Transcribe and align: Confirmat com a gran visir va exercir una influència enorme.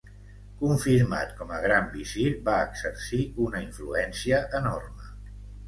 Confirmat 0.61 1.35
com 1.41 1.53
a 1.57 1.59
gran 1.65 1.91
visir 1.91 2.25
va 2.49 2.57
exercir 2.71 3.21
una 3.47 3.63
influència 3.69 4.43
enorme. 4.65 5.15